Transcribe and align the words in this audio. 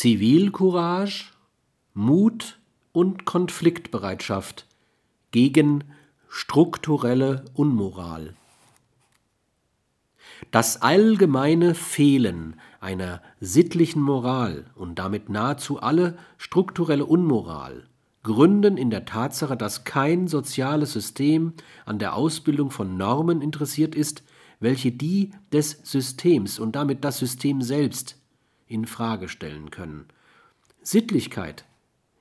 Zivilcourage, 0.00 1.26
Mut 1.92 2.58
und 2.92 3.26
Konfliktbereitschaft 3.26 4.66
gegen 5.30 5.84
strukturelle 6.26 7.44
Unmoral. 7.52 8.34
Das 10.52 10.80
allgemeine 10.80 11.74
Fehlen 11.74 12.58
einer 12.80 13.20
sittlichen 13.40 14.00
Moral 14.00 14.70
und 14.74 14.98
damit 14.98 15.28
nahezu 15.28 15.82
alle 15.82 16.16
strukturelle 16.38 17.04
Unmoral 17.04 17.86
gründen 18.22 18.78
in 18.78 18.88
der 18.88 19.04
Tatsache, 19.04 19.58
dass 19.58 19.84
kein 19.84 20.28
soziales 20.28 20.94
System 20.94 21.52
an 21.84 21.98
der 21.98 22.14
Ausbildung 22.14 22.70
von 22.70 22.96
Normen 22.96 23.42
interessiert 23.42 23.94
ist, 23.94 24.22
welche 24.60 24.92
die 24.92 25.32
des 25.52 25.78
Systems 25.82 26.58
und 26.58 26.74
damit 26.74 27.04
das 27.04 27.18
System 27.18 27.60
selbst 27.60 28.16
in 28.70 28.86
Frage 28.86 29.28
stellen 29.28 29.70
können. 29.70 30.06
Sittlichkeit 30.82 31.66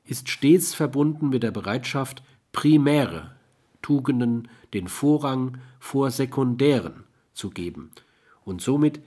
ist 0.03 0.29
stets 0.29 0.73
verbunden 0.73 1.29
mit 1.29 1.43
der 1.43 1.51
Bereitschaft, 1.51 2.23
primäre 2.51 3.35
Tugenden 3.81 4.49
den 4.73 4.87
Vorrang 4.87 5.59
vor 5.79 6.11
sekundären 6.11 7.03
zu 7.33 7.51
geben 7.51 7.91
und 8.43 8.61
somit 8.61 8.99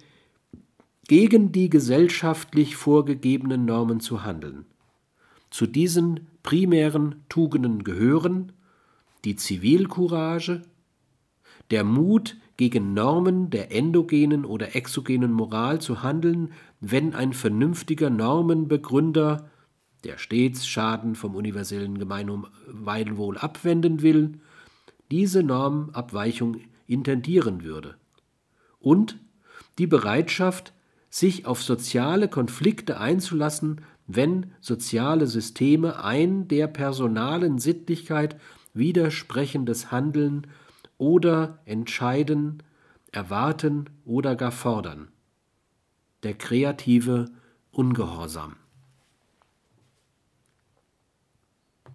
gegen 1.09 1.53
die 1.53 1.69
gesellschaftlich 1.69 2.77
vorgegebenen 2.77 3.65
Normen 3.65 4.01
zu 4.01 4.23
handeln. 4.23 4.65
Zu 5.51 5.67
diesen 5.67 6.29
primären 6.43 7.25
Tugenden 7.29 7.85
gehören 7.85 8.53
die 9.25 9.37
Zivilcourage, 9.37 10.63
der 11.71 11.85
Mut, 11.85 12.37
gegen 12.57 12.95
Normen 12.95 13.51
der 13.51 13.73
endogenen 13.73 14.45
oder 14.45 14.77
exogenen 14.77 15.33
Moral 15.33 15.81
zu 15.81 16.03
handeln, 16.03 16.53
wenn 16.81 17.15
ein 17.15 17.33
vernünftiger 17.33 18.11
Normenbegründer, 18.11 19.51
der 20.05 20.19
stets 20.19 20.67
Schaden 20.67 21.15
vom 21.15 21.35
universellen 21.35 21.99
Gemeinwohl 21.99 23.39
abwenden 23.39 24.03
will, 24.03 24.39
diese 25.11 25.43
Normabweichung 25.43 26.59
intendieren 26.87 27.65
würde. 27.65 27.97
Und 28.79 29.19
die 29.79 29.87
Bereitschaft, 29.87 30.73
sich 31.09 31.47
auf 31.47 31.63
soziale 31.63 32.29
Konflikte 32.29 32.99
einzulassen, 32.99 33.83
wenn 34.07 34.53
soziale 34.61 35.27
Systeme 35.27 36.03
ein 36.03 36.49
der 36.49 36.67
personalen 36.67 37.59
Sittlichkeit 37.59 38.37
widersprechendes 38.73 39.93
Handeln 39.93 40.47
oder 41.03 41.59
entscheiden, 41.65 42.63
erwarten 43.11 43.91
oder 44.05 44.37
gar 44.37 44.53
fordern. 44.53 45.09
Der 46.23 46.35
kreative 46.35 47.27
Ungehorsam. 47.73 48.55